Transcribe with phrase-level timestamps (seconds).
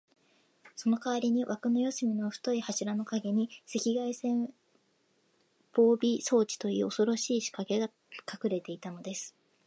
[0.75, 4.51] そのかわりに、わくの四すみの太い柱のかげに、赤外線
[5.73, 7.87] 防備装置という、おそろしいしかけが
[8.25, 9.35] かくされていたのです。